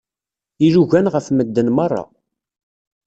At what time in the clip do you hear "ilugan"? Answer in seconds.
0.65-1.11